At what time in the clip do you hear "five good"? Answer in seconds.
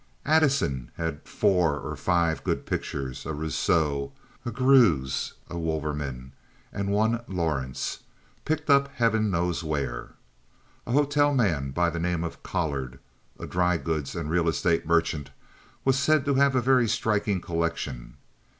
1.95-2.65